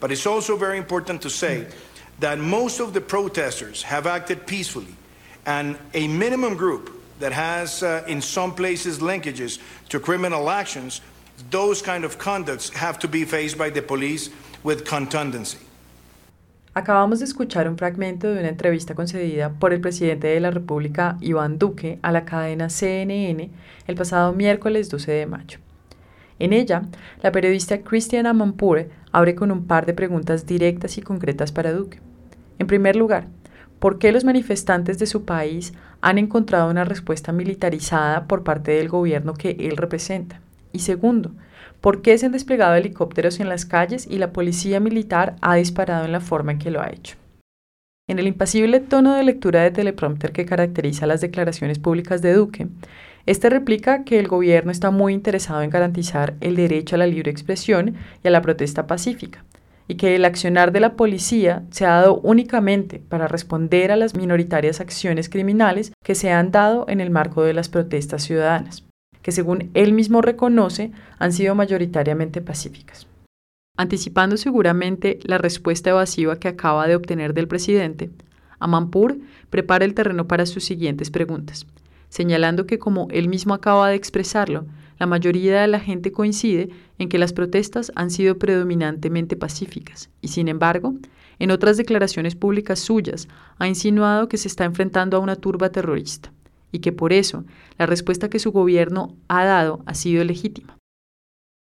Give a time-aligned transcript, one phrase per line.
[0.00, 1.66] But it's also very important to say
[2.20, 4.94] that most of the protesters have acted peacefully,
[5.46, 11.00] and a minimum group that has, uh, in some places, linkages to criminal actions,
[11.50, 14.30] those kind of conducts have to be faced by the police
[14.62, 15.58] with contundency.
[16.74, 21.16] Acabamos de escuchar un fragmento de una entrevista concedida por el presidente de la República,
[21.20, 23.50] Iván Duque, a la cadena CNN
[23.86, 25.58] el pasado miércoles 12 de mayo.
[26.40, 26.82] En ella,
[27.22, 32.00] la periodista Christiana Mampure abre con un par de preguntas directas y concretas para Duque.
[32.58, 33.28] En primer lugar,
[33.78, 38.88] ¿por qué los manifestantes de su país han encontrado una respuesta militarizada por parte del
[38.88, 40.40] gobierno que él representa?
[40.72, 41.30] Y segundo,
[41.80, 46.04] ¿por qué se han desplegado helicópteros en las calles y la policía militar ha disparado
[46.04, 47.14] en la forma en que lo ha hecho?
[48.08, 52.66] En el impasible tono de lectura de teleprompter que caracteriza las declaraciones públicas de Duque,
[53.26, 57.30] este replica que el gobierno está muy interesado en garantizar el derecho a la libre
[57.30, 59.44] expresión y a la protesta pacífica,
[59.88, 64.14] y que el accionar de la policía se ha dado únicamente para responder a las
[64.14, 68.84] minoritarias acciones criminales que se han dado en el marco de las protestas ciudadanas,
[69.22, 73.06] que según él mismo reconoce han sido mayoritariamente pacíficas.
[73.76, 78.10] Anticipando seguramente la respuesta evasiva que acaba de obtener del presidente,
[78.60, 79.18] Amanpur
[79.50, 81.66] prepara el terreno para sus siguientes preguntas
[82.08, 84.66] señalando que como él mismo acaba de expresarlo,
[84.98, 90.28] la mayoría de la gente coincide en que las protestas han sido predominantemente pacíficas y,
[90.28, 90.94] sin embargo,
[91.38, 96.32] en otras declaraciones públicas suyas ha insinuado que se está enfrentando a una turba terrorista
[96.70, 97.44] y que por eso
[97.78, 100.78] la respuesta que su gobierno ha dado ha sido legítima.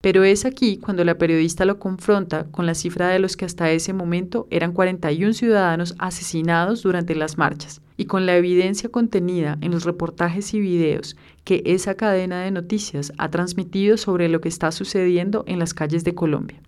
[0.00, 3.70] Pero es aquí cuando la periodista lo confronta con la cifra de los que hasta
[3.72, 9.72] ese momento eran 41 ciudadanos asesinados durante las marchas y con la evidencia contenida en
[9.72, 14.72] los reportajes y videos que esa cadena de noticias ha transmitido sobre lo que está
[14.72, 16.62] sucediendo en las calles de Colombia.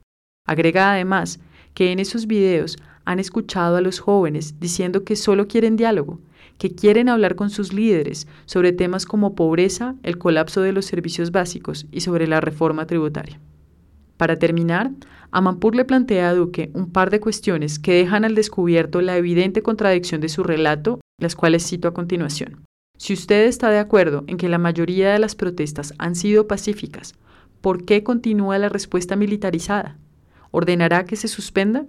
[0.46, 1.38] Agrega además
[1.72, 6.20] que en esos videos han escuchado a los jóvenes diciendo que solo quieren diálogo,
[6.58, 11.30] que quieren hablar con sus líderes sobre temas como pobreza, el colapso de los servicios
[11.30, 13.40] básicos y sobre la reforma tributaria.
[14.16, 14.90] Para terminar,
[15.30, 19.62] Amanpur le plantea a Duque un par de cuestiones que dejan al descubierto la evidente
[19.62, 22.64] contradicción de su relato, las cuales cito a continuación.
[22.98, 27.14] Si usted está de acuerdo en que la mayoría de las protestas han sido pacíficas,
[27.60, 29.98] ¿por qué continúa la respuesta militarizada?
[30.50, 31.86] ¿Ordenará que se suspenda?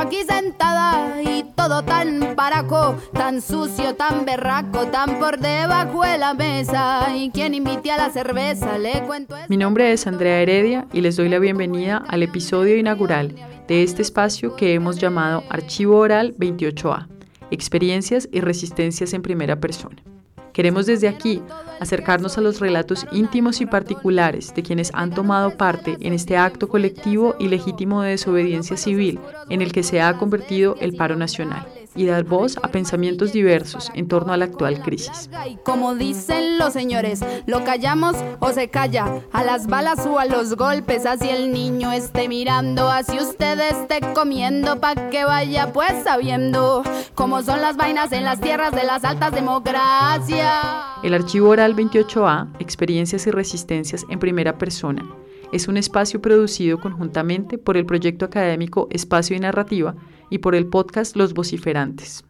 [0.00, 1.20] aquí sentada
[1.60, 7.14] todo tan paraco, tan sucio, tan berraco, tan por debajo de la mesa.
[7.14, 9.36] Y quien invite a la cerveza, le cuento.
[9.50, 13.34] Mi nombre es Andrea Heredia y les doy la bienvenida al episodio inaugural
[13.68, 17.08] de este espacio que hemos llamado Archivo Oral 28A,
[17.50, 20.02] Experiencias y Resistencias en Primera Persona.
[20.52, 21.42] Queremos desde aquí
[21.80, 26.68] acercarnos a los relatos íntimos y particulares de quienes han tomado parte en este acto
[26.68, 29.18] colectivo y legítimo de desobediencia civil
[29.48, 31.66] en el que se ha convertido el paro nacional
[32.00, 35.28] y dar voz a pensamientos diversos en torno a la actual crisis.
[35.64, 40.56] Como dicen los señores, lo callamos o se calla, a las balas o a los
[40.56, 46.82] golpes, así el niño esté mirando, así usted esté comiendo, pa' que vaya pues sabiendo
[47.14, 50.54] cómo son las vainas en las tierras de las altas democracias.
[51.02, 55.04] El archivo oral 28A, Experiencias y Resistencias en Primera Persona,
[55.52, 59.96] es un espacio producido conjuntamente por el proyecto académico Espacio y Narrativa
[60.30, 62.24] y por el podcast Los Vociferantes.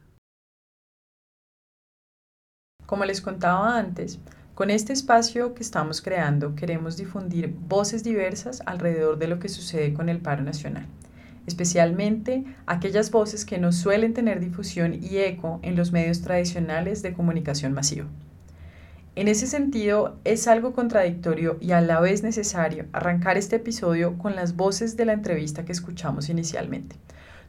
[2.87, 4.19] Como les contaba antes,
[4.55, 9.95] con este espacio que estamos creando queremos difundir voces diversas alrededor de lo que sucede
[9.95, 10.87] con el paro nacional,
[11.47, 17.13] especialmente aquellas voces que no suelen tener difusión y eco en los medios tradicionales de
[17.13, 18.07] comunicación masiva.
[19.21, 24.35] En ese sentido, es algo contradictorio y a la vez necesario arrancar este episodio con
[24.35, 26.97] las voces de la entrevista que escuchamos inicialmente,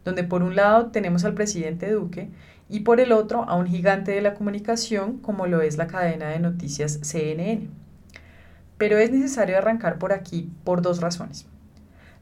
[0.03, 2.27] donde por un lado tenemos al presidente Duque
[2.67, 6.27] y por el otro a un gigante de la comunicación como lo es la cadena
[6.27, 7.69] de noticias CNN.
[8.77, 11.45] Pero es necesario arrancar por aquí por dos razones.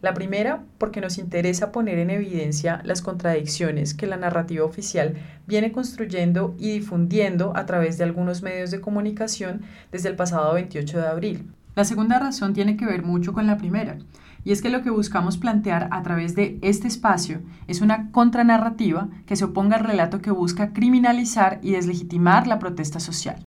[0.02, 5.74] La primera, porque nos interesa poner en evidencia las contradicciones que la narrativa oficial viene
[5.74, 9.62] construyendo y difundiendo a través de algunos medios de comunicación
[9.92, 11.52] desde el pasado 28 de abril.
[11.76, 13.98] La segunda razón tiene que ver mucho con la primera,
[14.46, 19.10] y es que lo que buscamos plantear a través de este espacio es una contranarrativa
[19.26, 23.44] que se oponga al relato que busca criminalizar y deslegitimar la protesta social.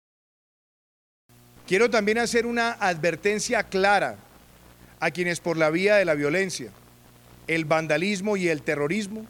[1.66, 4.16] Quiero también hacer una advertencia clara
[5.00, 6.70] a quienes por la vía de la violencia,
[7.46, 9.26] el vandalismo y el terrorismo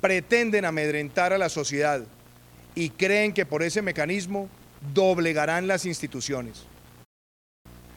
[0.00, 2.02] pretenden amedrentar a la sociedad
[2.74, 4.48] y creen que por ese mecanismo
[4.94, 6.64] doblegarán las instituciones.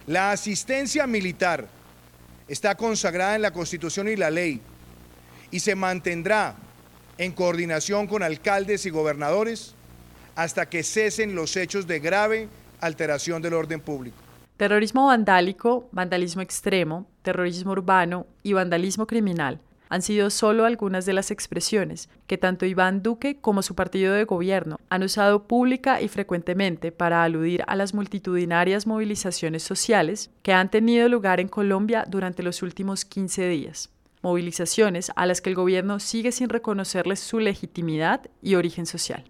[0.08, 1.68] La asistencia militar
[2.48, 4.62] está consagrada en la Constitución y la ley
[5.50, 6.56] y se mantendrá
[7.18, 9.74] en coordinación con alcaldes y gobernadores
[10.36, 12.50] hasta que cesen los hechos de grave
[12.82, 14.18] alteración del orden público.
[14.58, 19.60] Terrorismo vandálico, vandalismo extremo, terrorismo urbano y vandalismo criminal
[19.90, 24.24] han sido solo algunas de las expresiones que tanto Iván Duque como su partido de
[24.24, 30.72] gobierno han usado pública y frecuentemente para aludir a las multitudinarias movilizaciones sociales que han
[30.72, 33.90] tenido lugar en Colombia durante los últimos 15 días.
[34.22, 39.30] Movilizaciones a las que el gobierno sigue sin reconocerles su legitimidad y origen social.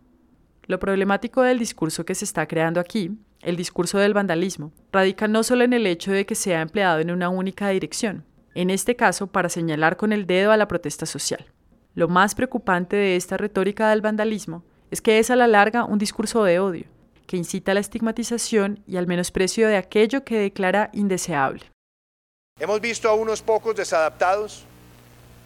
[0.67, 3.11] Lo problemático del discurso que se está creando aquí,
[3.45, 7.11] el discurso del vandalismo, radica no solo en el hecho de que sea empleado en
[7.11, 8.25] una única dirección,
[8.55, 11.45] en este caso para señalar con el dedo a la protesta social.
[11.93, 15.99] Lo más preocupante de esta retórica del vandalismo es que es a la larga un
[15.99, 16.85] discurso de odio,
[17.27, 21.61] que incita a la estigmatización y al menosprecio de aquello que declara indeseable.
[22.59, 24.65] Hemos visto a unos pocos desadaptados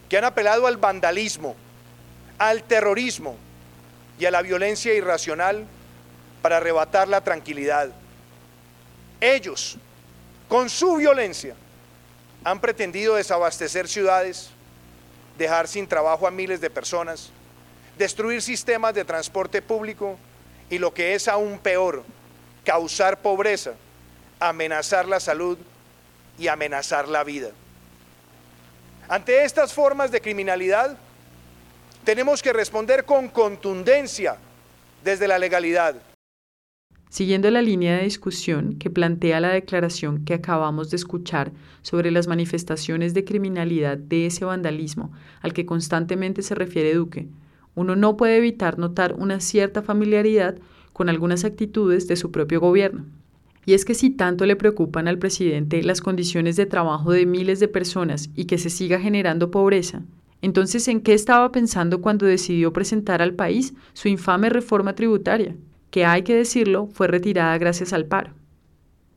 [0.07, 1.55] que han apelado al vandalismo,
[2.37, 3.35] al terrorismo
[4.17, 5.65] y a la violencia irracional
[6.41, 7.89] para arrebatar la tranquilidad.
[9.19, 9.77] Ellos,
[10.47, 11.55] con su violencia,
[12.43, 14.49] han pretendido desabastecer ciudades,
[15.37, 17.29] dejar sin trabajo a miles de personas,
[17.97, 20.17] destruir sistemas de transporte público
[20.69, 22.03] y lo que es aún peor,
[22.63, 23.73] causar pobreza,
[24.39, 25.57] amenazar la salud
[26.37, 27.49] y amenazar la vida.
[29.09, 30.95] Ante estas formas de criminalidad,
[32.03, 34.37] tenemos que responder con contundencia
[35.03, 35.95] desde la legalidad.
[37.09, 41.51] Siguiendo la línea de discusión que plantea la declaración que acabamos de escuchar
[41.81, 45.11] sobre las manifestaciones de criminalidad de ese vandalismo
[45.41, 47.27] al que constantemente se refiere Duque,
[47.73, 50.59] uno no puede evitar notar una cierta familiaridad
[50.93, 53.05] con algunas actitudes de su propio gobierno.
[53.65, 57.59] Y es que si tanto le preocupan al presidente las condiciones de trabajo de miles
[57.59, 60.03] de personas y que se siga generando pobreza,
[60.43, 65.55] entonces ¿en qué estaba pensando cuando decidió presentar al país su infame reforma tributaria?
[65.91, 68.33] Que hay que decirlo fue retirada gracias al paro.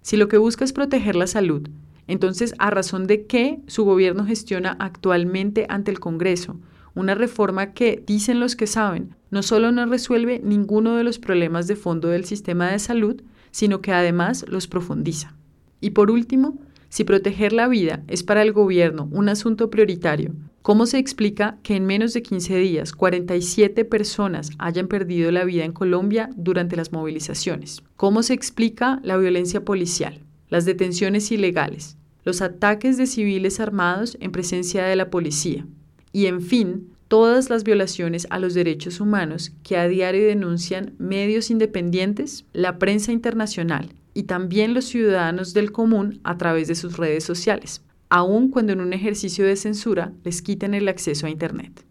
[0.01, 1.69] Si lo que busca es proteger la salud,
[2.07, 6.59] entonces a razón de qué su gobierno gestiona actualmente ante el Congreso
[6.95, 11.67] una reforma que, dicen los que saben, no solo no resuelve ninguno de los problemas
[11.67, 15.35] de fondo del sistema de salud, sino que además los profundiza.
[15.81, 16.59] Y por último,
[16.89, 21.77] si proteger la vida es para el gobierno un asunto prioritario, ¿cómo se explica que
[21.77, 26.93] en menos de 15 días 47 personas hayan perdido la vida en Colombia durante las
[26.93, 27.83] movilizaciones?
[27.97, 34.33] ¿Cómo se explica la violencia policial, las detenciones ilegales, los ataques de civiles armados en
[34.33, 35.67] presencia de la policía?
[36.13, 41.51] Y en fin, todas las violaciones a los derechos humanos que a diario denuncian medios
[41.51, 47.25] independientes, la prensa internacional y también los ciudadanos del común a través de sus redes
[47.25, 47.83] sociales,
[48.13, 51.83] aun cuando en un ejercicio de censura les quiten el acceso a Internet.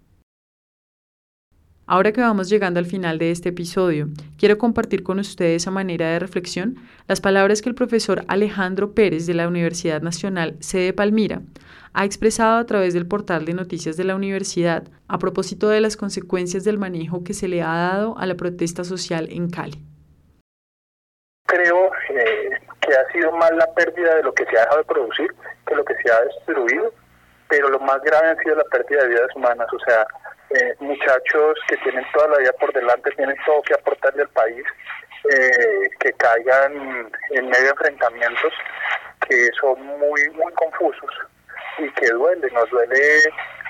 [1.88, 4.07] Ahora que vamos llegando al final de este episodio,
[4.38, 6.75] quiero compartir con ustedes a manera de reflexión
[7.07, 11.41] las palabras que el profesor Alejandro Pérez de la Universidad Nacional Sede Palmira
[11.94, 15.97] ha expresado a través del portal de noticias de la universidad a propósito de las
[15.97, 19.83] consecuencias del manejo que se le ha dado a la protesta social en Cali
[21.51, 24.86] creo eh, que ha sido más la pérdida de lo que se ha dejado de
[24.86, 25.36] producir
[25.75, 26.94] lo que se ha destruido,
[27.50, 30.06] pero lo más grave ha sido la pérdida de vidas humanas, o sea,
[30.51, 34.66] eh, muchachos que tienen toda la vida por delante, tienen todo que aportarle al país,
[35.32, 38.54] eh, que caigan en medio de enfrentamientos
[39.28, 41.12] que son muy, muy confusos
[41.78, 43.22] y que duele, nos duele,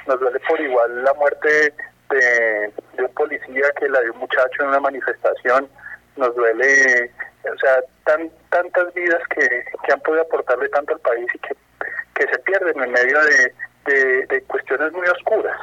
[0.07, 1.73] nos duele por igual la muerte
[2.09, 5.69] de, de un policía que la de un muchacho en una manifestación,
[6.15, 7.11] nos duele
[7.49, 11.55] o sea, tan, tantas vidas que, que, han podido aportarle tanto al país y que,
[12.21, 13.17] que se pierden en medio
[13.85, 15.57] de, de, cuestiones muy oscuras,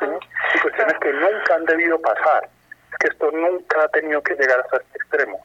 [0.00, 2.48] y cuestiones que nunca han debido pasar,
[2.98, 5.44] que esto nunca ha tenido que llegar hasta este extremo.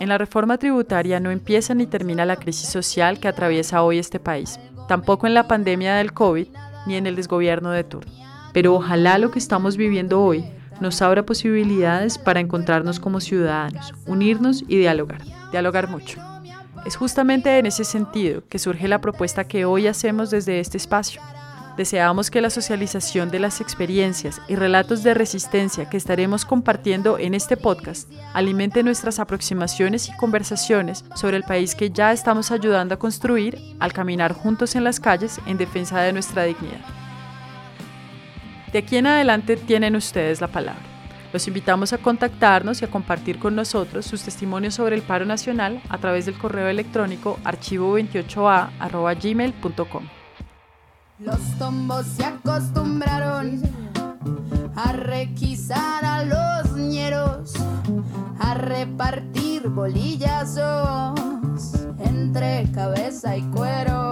[0.00, 4.20] En la reforma tributaria no empieza ni termina la crisis social que atraviesa hoy este
[4.20, 6.48] país, tampoco en la pandemia del COVID
[6.86, 8.10] ni en el desgobierno de turno.
[8.52, 10.44] Pero ojalá lo que estamos viviendo hoy
[10.80, 16.20] nos abra posibilidades para encontrarnos como ciudadanos, unirnos y dialogar, dialogar mucho.
[16.86, 21.20] Es justamente en ese sentido que surge la propuesta que hoy hacemos desde este espacio.
[21.78, 27.34] Deseamos que la socialización de las experiencias y relatos de resistencia que estaremos compartiendo en
[27.34, 32.98] este podcast alimente nuestras aproximaciones y conversaciones sobre el país que ya estamos ayudando a
[32.98, 36.80] construir al caminar juntos en las calles en defensa de nuestra dignidad.
[38.72, 40.82] De aquí en adelante tienen ustedes la palabra.
[41.32, 45.80] Los invitamos a contactarnos y a compartir con nosotros sus testimonios sobre el paro nacional
[45.88, 50.17] a través del correo electrónico archivo28a.gmail.com.
[51.18, 53.60] Los tombos se acostumbraron
[54.76, 57.54] a requisar a los ñeros,
[58.38, 61.18] a repartir bolillazos
[61.98, 64.07] entre cabeza y cuero.